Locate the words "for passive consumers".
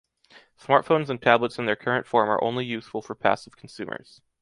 3.03-4.19